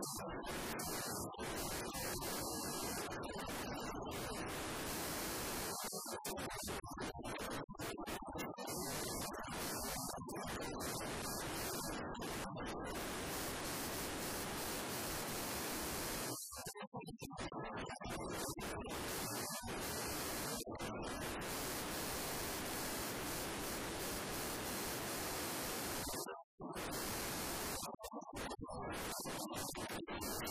[0.00, 0.40] you
[30.20, 30.50] you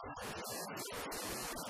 [0.00, 0.06] す
[1.56, 1.69] ごい!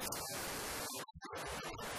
[0.00, 0.53] you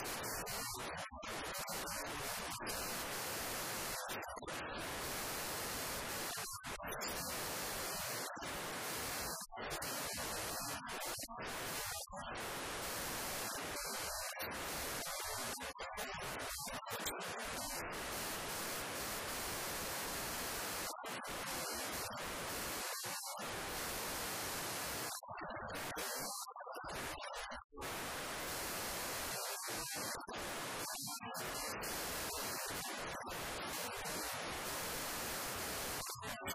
[0.00, 0.48] you
[36.48, 36.54] you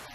[0.00, 0.06] you